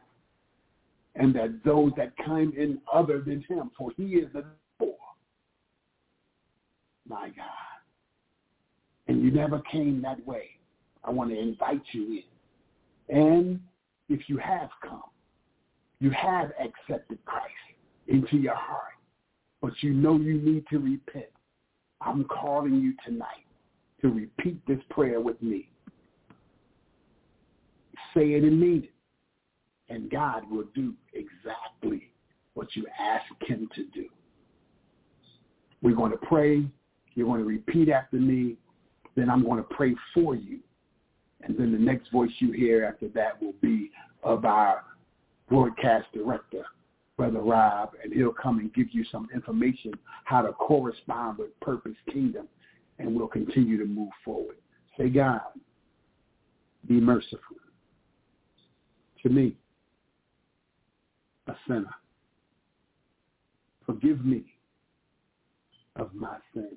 [1.15, 4.45] and that those that come in other than him, for he is the
[4.79, 4.95] door.
[7.09, 7.47] My God.
[9.09, 10.51] And you never came that way.
[11.05, 12.23] I want to invite you in.
[13.11, 13.61] And
[14.09, 15.03] if you have come,
[15.99, 17.47] you have accepted Christ
[18.09, 18.95] into your heart,
[19.61, 21.27] but you know you need to repent.
[22.01, 23.45] I'm calling you tonight
[24.01, 25.69] to repeat this prayer with me.
[28.15, 28.91] Say it and mean it
[29.91, 32.11] and God will do exactly
[32.55, 34.07] what you ask him to do.
[35.83, 36.65] We're going to pray.
[37.15, 38.57] You're going to repeat after me.
[39.17, 40.61] Then I'm going to pray for you.
[41.43, 43.91] And then the next voice you hear after that will be
[44.23, 44.85] of our
[45.49, 46.65] broadcast director,
[47.17, 49.93] Brother Rob, and he'll come and give you some information
[50.25, 52.47] how to correspond with Purpose Kingdom,
[52.99, 54.57] and we'll continue to move forward.
[54.99, 55.41] Say, God,
[56.87, 57.57] be merciful
[59.23, 59.57] to me,
[61.47, 61.95] a sinner.
[63.85, 64.45] Forgive me
[65.97, 66.77] of my sin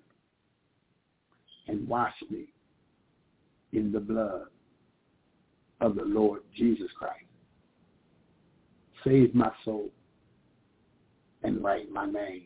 [1.67, 2.52] and wash me
[3.73, 4.43] in the blood
[5.81, 7.25] of the Lord Jesus Christ.
[9.03, 9.89] Save my soul
[11.43, 12.45] and write my name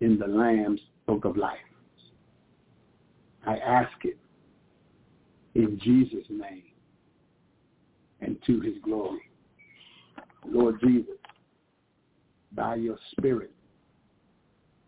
[0.00, 1.58] in the Lamb's book of life.
[3.46, 4.16] I ask it
[5.54, 6.62] in Jesus' name
[8.20, 9.20] and to his glory.
[10.46, 11.16] Lord Jesus,
[12.52, 13.50] by your spirit,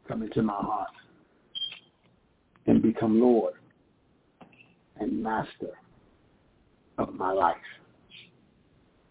[0.09, 0.91] come into my heart
[2.67, 3.55] and become Lord
[5.03, 5.75] and master
[6.99, 7.13] of oh.
[7.13, 7.57] my life.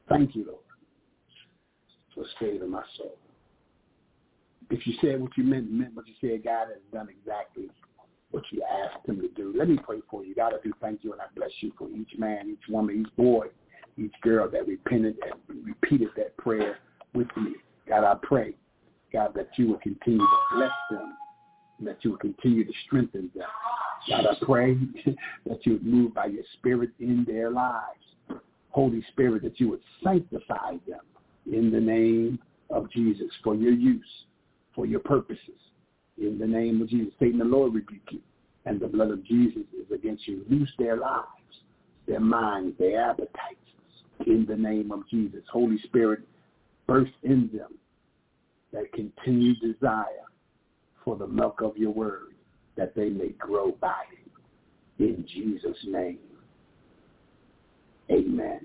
[0.09, 0.59] Thank you, Lord,
[2.13, 3.15] for saving my soul.
[4.69, 7.69] If you said what you meant, meant what you said, God has done exactly
[8.31, 9.53] what you asked him to do.
[9.57, 10.33] Let me pray for you.
[10.33, 13.15] God, I do thank you and I bless you for each man, each woman, each
[13.17, 13.47] boy,
[13.97, 15.17] each girl that repented
[15.49, 16.77] and repeated that prayer
[17.13, 17.55] with me.
[17.87, 18.55] God, I pray,
[19.11, 21.13] God, that you will continue to bless them
[21.79, 23.47] and that you will continue to strengthen them.
[24.09, 24.77] God, I pray
[25.45, 27.99] that you would move by your spirit in their lives.
[28.69, 31.01] Holy Spirit, that you would sanctify them
[31.51, 34.05] in the name of Jesus for your use,
[34.73, 35.59] for your purposes.
[36.17, 38.21] In the name of Jesus, Satan, the Lord rebuke you.
[38.65, 40.45] And the blood of Jesus is against you.
[40.49, 41.25] Loose their lives,
[42.07, 43.57] their minds, their appetites.
[44.27, 46.19] In the name of Jesus, Holy Spirit,
[46.85, 47.73] burst in them
[48.71, 50.05] that continued desire
[51.03, 52.33] for the milk of your word,
[52.77, 55.03] that they may grow by it.
[55.03, 56.19] In Jesus' name.
[58.09, 58.61] Amen.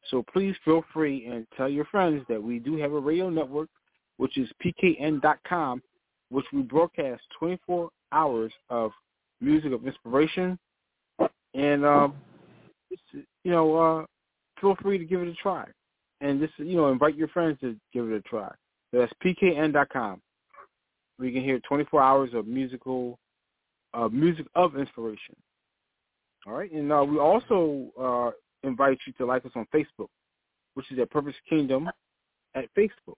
[0.10, 3.70] So please feel free and tell your friends that we do have a radio network,
[4.18, 5.84] which is pkn.com,
[6.30, 8.92] which we broadcast 24 hours of
[9.40, 10.58] music of inspiration.
[11.54, 12.16] And, um,
[13.14, 14.06] you know, uh,
[14.60, 15.66] feel free to give it a try.
[16.20, 18.52] And just, you know, invite your friends to give it a try.
[18.92, 20.22] That's pkn.com.
[21.22, 23.20] We can hear 24 hours of musical,
[23.94, 25.36] uh, music of inspiration.
[26.48, 28.32] All right, and uh, we also uh,
[28.68, 30.08] invite you to like us on Facebook,
[30.74, 31.88] which is at Purpose Kingdom
[32.56, 33.16] at Facebook,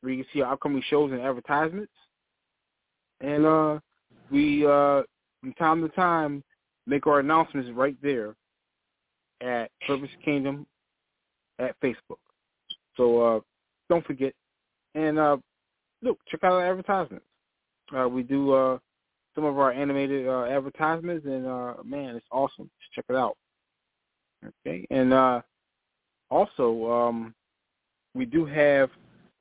[0.00, 1.92] where you can see our upcoming shows and advertisements.
[3.20, 3.80] And uh,
[4.30, 5.02] we, uh,
[5.40, 6.44] from time to time,
[6.86, 8.36] make our announcements right there
[9.40, 10.64] at Purpose Kingdom
[11.58, 12.20] at Facebook.
[12.96, 13.40] So uh,
[13.88, 14.32] don't forget.
[14.94, 15.38] And uh,
[16.02, 17.24] look, check out our advertisements.
[17.96, 18.78] Uh, we do uh,
[19.34, 22.70] some of our animated uh, advertisements, and uh, man, it's awesome.
[22.80, 23.36] Just check it out.
[24.66, 25.42] Okay, and uh,
[26.30, 27.34] also um,
[28.14, 28.88] we do have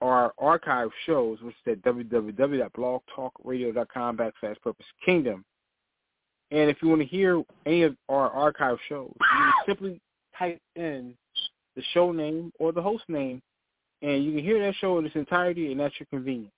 [0.02, 5.46] our archive shows, which is at www.blogtalkradio.com backslash Purpose Kingdom.
[6.52, 10.00] And if you want to hear any of our archive shows, you simply
[10.38, 11.16] type in
[11.76, 13.42] the show name or the host name,
[14.06, 16.54] and you can hear that show in its entirety, and that's your convenience.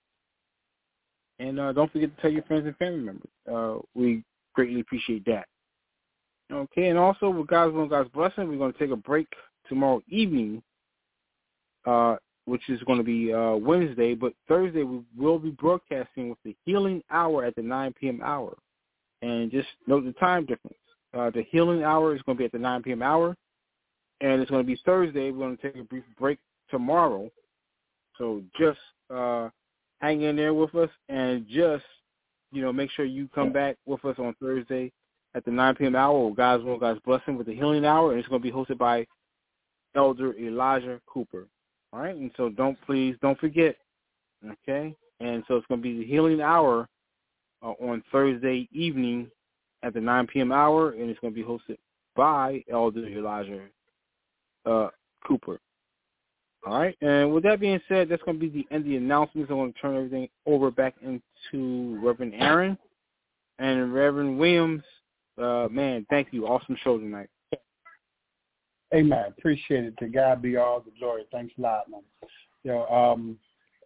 [1.38, 3.30] And uh, don't forget to tell your friends and family members.
[3.50, 4.22] Uh, we
[4.54, 5.46] greatly appreciate that.
[6.52, 9.28] Okay, and also with God's will and God's blessing, we're going to take a break
[9.66, 10.62] tomorrow evening,
[11.86, 14.14] uh, which is going to be uh, Wednesday.
[14.14, 18.20] But Thursday we will be broadcasting with the Healing Hour at the 9 p.m.
[18.22, 18.54] hour.
[19.22, 20.76] And just note the time difference.
[21.16, 23.02] Uh, the Healing Hour is going to be at the 9 p.m.
[23.02, 23.34] hour,
[24.20, 25.30] and it's going to be Thursday.
[25.30, 26.38] We're going to take a brief break
[26.70, 27.30] tomorrow.
[28.18, 28.78] So just
[29.10, 29.48] uh,
[30.00, 31.84] hang in there with us and just,
[32.52, 34.92] you know, make sure you come back with us on Thursday
[35.34, 35.96] at the 9 p.m.
[35.96, 38.78] hour God's Will, God's Blessing with the Healing Hour, and it's going to be hosted
[38.78, 39.06] by
[39.94, 41.46] Elder Elijah Cooper.
[41.92, 43.76] All right, and so don't please don't forget,
[44.44, 44.94] okay?
[45.20, 46.86] And so it's going to be the Healing Hour
[47.62, 49.30] uh, on Thursday evening
[49.82, 50.52] at the 9 p.m.
[50.52, 51.78] hour, and it's going to be hosted
[52.14, 53.62] by Elder Elijah
[54.66, 54.88] uh,
[55.26, 55.58] Cooper.
[56.66, 58.96] All right, and with that being said, that's going to be the end of the
[58.96, 59.50] announcements.
[59.50, 62.76] I want to turn everything over back into Reverend Aaron
[63.58, 64.82] and Reverend Williams.
[65.40, 66.46] Uh, man, thank you.
[66.46, 67.28] Awesome show tonight.
[68.94, 69.24] Amen.
[69.36, 69.96] Appreciate it.
[69.98, 71.24] To God be all the glory.
[71.30, 72.00] Thanks a lot, man.
[72.64, 73.38] You know, um,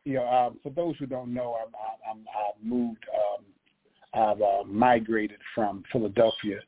[0.04, 1.72] you know, um, for those who don't know, I'm,
[2.10, 3.44] I'm, I've moved, um,
[4.14, 6.58] I've uh, migrated from Philadelphia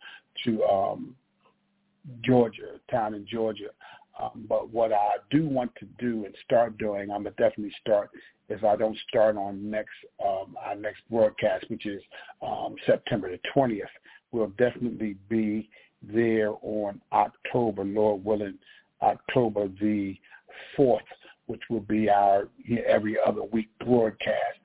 [0.45, 1.15] to um,
[2.23, 3.69] Georgia, town in Georgia.
[4.21, 8.11] Um, but what I do want to do and start doing, I'm gonna definitely start.
[8.49, 9.95] If I don't start on next
[10.25, 12.03] um, our next broadcast, which is
[12.43, 13.81] um, September the 20th,
[14.33, 15.69] we'll definitely be
[16.03, 18.59] there on October, Lord willing,
[19.03, 20.17] October the
[20.79, 20.99] 4th,
[21.47, 22.49] which will be our
[22.87, 24.59] every other week broadcast.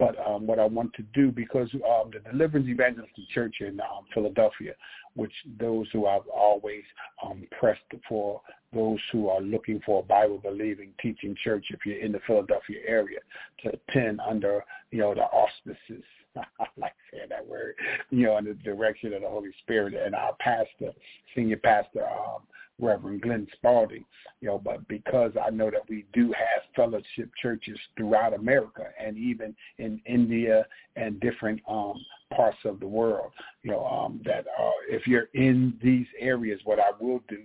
[0.00, 4.06] But um, what I want to do, because um, the Deliverance Evangelistic Church in um,
[4.14, 4.72] Philadelphia,
[5.14, 6.82] which those who I've always
[7.22, 8.40] um, pressed for,
[8.72, 13.18] those who are looking for a Bible-believing teaching church, if you're in the Philadelphia area,
[13.62, 16.02] to attend under, you know, the auspices.
[16.36, 17.74] I like saying that word,
[18.08, 19.92] you know, in the direction of the Holy Spirit.
[19.94, 20.92] And our pastor,
[21.34, 22.42] senior pastor, um,
[22.80, 24.04] Reverend Glenn Spalding,
[24.40, 29.16] you know, but because I know that we do have fellowship churches throughout America and
[29.16, 30.66] even in India
[30.96, 31.94] and different um,
[32.34, 36.78] parts of the world, you know, um, that uh, if you're in these areas, what
[36.78, 37.42] I will do,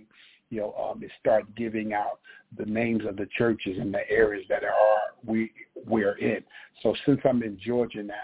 [0.50, 2.20] you know, um, is start giving out
[2.56, 4.72] the names of the churches in the areas that are
[5.24, 5.50] we
[5.86, 6.42] we're in.
[6.82, 8.14] So since I'm in Georgia now,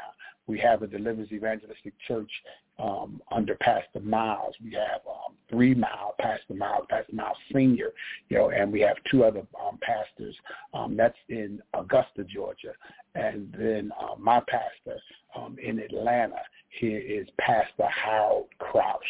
[0.47, 2.31] we have a Deliverance Evangelistic Church
[2.79, 4.55] um, under Pastor Miles.
[4.63, 7.93] We have um, three Miles, Pastor Miles, Pastor Miles Senior,
[8.29, 10.35] you know, and we have two other um, pastors.
[10.75, 12.73] Um, that's in Augusta, Georgia,
[13.15, 14.99] and then uh, my pastor
[15.37, 16.41] um, in Atlanta
[16.81, 19.01] here is Pastor Harold Kraus.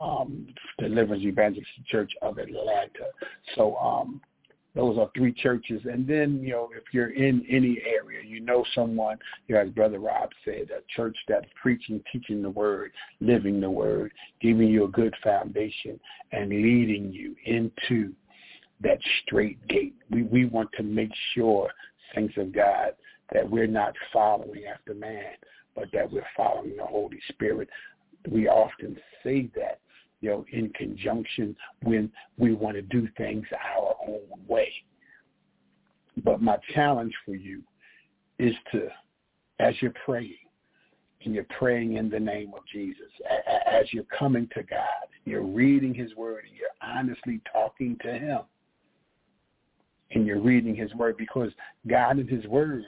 [0.00, 0.46] Um,
[0.78, 3.08] Deliverance Evangelistic Church of Atlanta.
[3.56, 4.20] So um,
[4.78, 5.82] those are three churches.
[5.84, 9.18] And then, you know, if you're in any area, you know someone,
[9.48, 13.68] you know, as Brother Rob said, a church that's preaching, teaching the word, living the
[13.68, 15.98] word, giving you a good foundation
[16.30, 18.12] and leading you into
[18.80, 19.96] that straight gate.
[20.10, 21.70] We we want to make sure,
[22.14, 22.92] saints of God,
[23.32, 25.34] that we're not following after man,
[25.74, 27.68] but that we're following the Holy Spirit.
[28.30, 29.80] We often say that
[30.20, 33.46] you know, in conjunction when we want to do things
[33.76, 34.72] our own way.
[36.24, 37.62] But my challenge for you
[38.38, 38.88] is to,
[39.60, 40.34] as you're praying,
[41.24, 43.10] and you're praying in the name of Jesus,
[43.70, 48.40] as you're coming to God, you're reading his word, and you're honestly talking to him,
[50.12, 51.50] and you're reading his word because
[51.86, 52.84] God and his word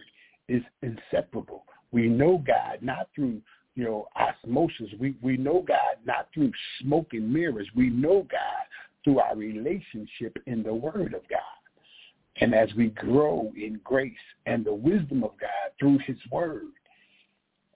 [0.49, 1.65] is inseparable.
[1.93, 3.41] We know God not through
[3.75, 4.91] you know, osmosis.
[4.99, 7.69] We we know God not through smoke and mirrors.
[7.75, 8.67] We know God
[9.05, 11.61] through our relationship in the Word of God.
[12.41, 14.13] And as we grow in grace
[14.47, 16.73] and the wisdom of God through his word,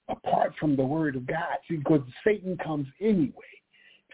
[0.08, 3.32] apart from the word of God, see, because Satan comes anyway.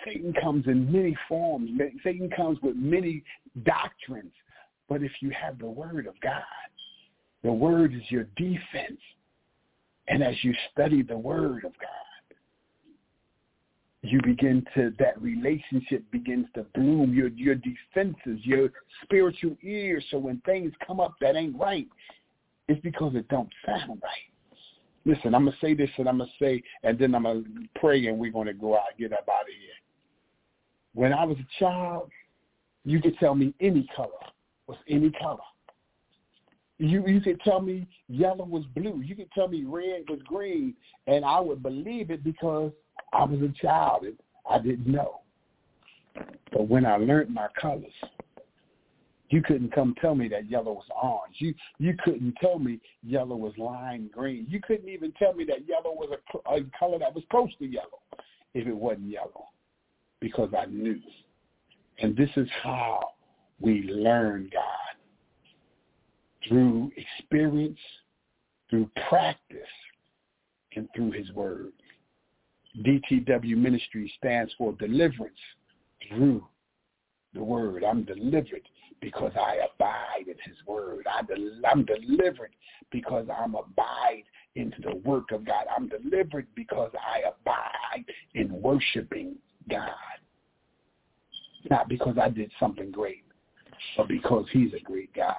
[0.04, 1.70] Satan comes in many forms.
[2.02, 3.22] Satan comes with many
[3.64, 4.32] doctrines.
[4.88, 6.42] But if you have the word of God,
[7.44, 9.00] the word is your defense.
[10.10, 12.36] And as you study the Word of God,
[14.02, 18.70] you begin to, that relationship begins to bloom, your, your defenses, your
[19.04, 20.04] spiritual ears.
[20.10, 21.86] So when things come up that ain't right,
[22.66, 24.30] it's because it don't sound right.
[25.04, 27.42] Listen, I'm gonna say this and I'm gonna say, and then I'm gonna
[27.76, 29.70] pray, and we're gonna go out, get up out of here.
[30.92, 32.10] When I was a child,
[32.84, 34.10] you could tell me any color
[34.66, 35.38] was any color.
[36.80, 39.02] You you could tell me yellow was blue.
[39.04, 40.74] You could tell me red was green,
[41.06, 42.72] and I would believe it because
[43.12, 44.16] I was a child and
[44.48, 45.20] I didn't know.
[46.50, 47.92] But when I learned my colors,
[49.28, 51.36] you couldn't come tell me that yellow was orange.
[51.36, 54.46] You you couldn't tell me yellow was lime green.
[54.48, 57.66] You couldn't even tell me that yellow was a, a color that was close to
[57.66, 58.00] yellow
[58.54, 59.48] if it wasn't yellow,
[60.18, 60.98] because I knew.
[61.98, 63.10] And this is how
[63.60, 64.89] we learn God
[66.46, 67.78] through experience,
[68.68, 69.58] through practice,
[70.76, 71.72] and through His Word.
[72.84, 75.34] DTW Ministry stands for deliverance
[76.08, 76.44] through
[77.34, 77.84] the Word.
[77.84, 78.62] I'm delivered
[79.00, 81.06] because I abide in his word.
[81.10, 81.20] I
[81.70, 82.54] am delivered
[82.90, 84.24] because I'm abide
[84.56, 85.64] into the work of God.
[85.74, 89.36] I'm delivered because I abide in worshiping
[89.68, 89.90] God.
[91.70, 93.24] Not because I did something great,
[93.96, 95.36] but because he's a great God.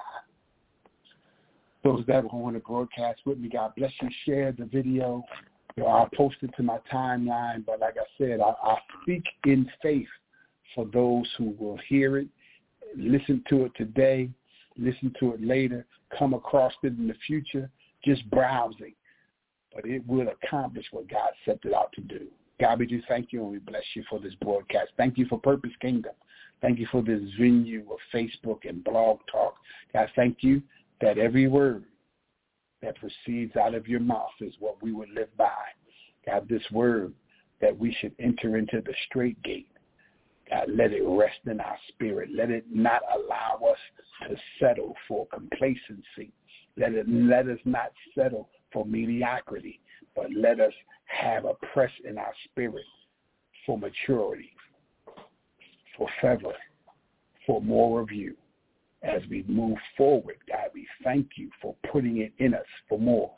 [1.84, 4.08] Those that want to broadcast with me, God bless you.
[4.24, 5.24] Share the video.
[5.76, 9.24] You know, I'll post it to my timeline, but like I said, I, I speak
[9.46, 10.08] in faith
[10.74, 12.28] for those who will hear it
[12.96, 14.30] listen to it today,
[14.76, 17.70] listen to it later, come across it in the future,
[18.04, 18.94] just browsing.
[19.74, 22.26] But it will accomplish what God set it out to do.
[22.60, 24.90] God, we do thank you and we bless you for this broadcast.
[24.96, 26.12] Thank you for Purpose Kingdom.
[26.60, 29.56] Thank you for this venue of Facebook and blog talk.
[29.92, 30.62] God, thank you
[31.02, 31.84] that every word
[32.80, 35.52] that proceeds out of your mouth is what we would live by.
[36.26, 37.12] God, this word
[37.60, 39.68] that we should enter into the straight gate
[40.52, 42.28] God, let it rest in our spirit.
[42.34, 43.78] Let it not allow us
[44.28, 46.32] to settle for complacency.
[46.76, 49.80] Let it let us not settle for mediocrity,
[50.14, 50.72] but let us
[51.06, 52.84] have a press in our spirit
[53.64, 54.52] for maturity,
[55.96, 56.52] for favor,
[57.46, 58.34] for more of you.
[59.02, 63.32] As we move forward, God, we thank you for putting it in us for more.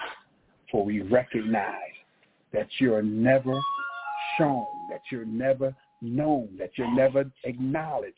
[0.70, 1.74] For we recognize
[2.52, 3.54] that you're never
[4.36, 8.14] shown, that you're never known, that you're never acknowledged,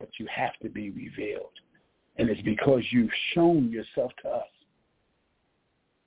[0.00, 1.52] but you have to be revealed.
[2.16, 4.46] And it's because you've shown yourself to us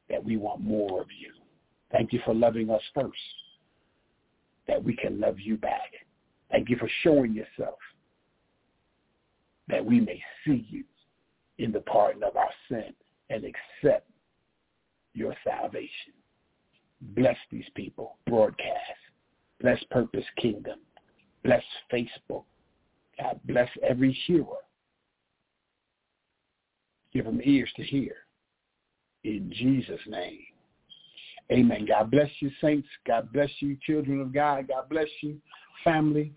[0.09, 1.31] that we want more of you.
[1.91, 3.15] Thank you for loving us first,
[4.67, 5.91] that we can love you back.
[6.51, 7.77] Thank you for showing yourself
[9.67, 10.83] that we may see you
[11.57, 12.93] in the pardon of our sin
[13.29, 14.09] and accept
[15.13, 16.13] your salvation.
[17.01, 18.79] Bless these people, broadcast.
[19.61, 20.79] Bless Purpose Kingdom.
[21.43, 22.43] Bless Facebook.
[23.19, 24.45] God bless every hearer.
[27.13, 28.13] Give them ears to hear.
[29.23, 30.39] In Jesus' name.
[31.51, 31.85] Amen.
[31.85, 32.87] God bless you, saints.
[33.07, 34.67] God bless you, children of God.
[34.67, 35.39] God bless you,
[35.83, 36.33] family.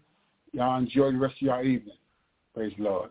[0.53, 1.97] Y'all enjoy the rest of your evening.
[2.55, 3.11] Praise the Lord.